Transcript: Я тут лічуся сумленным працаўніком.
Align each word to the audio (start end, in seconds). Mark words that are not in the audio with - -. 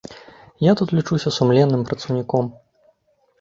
Я 0.69 0.73
тут 0.79 0.93
лічуся 0.99 1.33
сумленным 1.37 1.85
працаўніком. 1.91 2.51